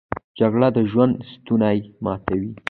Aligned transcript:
جګړه 0.39 0.67
د 0.75 0.79
ژوند 0.91 1.15
ستونی 1.31 1.77
ماتوي 2.03 2.51